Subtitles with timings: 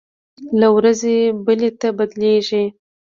[0.59, 1.15] له ورځې
[1.45, 2.63] بلې ته بدلېږي.